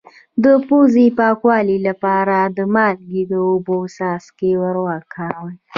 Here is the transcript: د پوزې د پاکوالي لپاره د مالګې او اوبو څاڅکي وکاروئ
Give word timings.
د 0.43 0.45
پوزې 0.67 1.05
د 1.11 1.15
پاکوالي 1.19 1.77
لپاره 1.87 2.37
د 2.57 2.59
مالګې 2.73 3.23
او 3.37 3.43
اوبو 3.53 3.77
څاڅکي 3.95 4.51
وکاروئ 4.61 5.55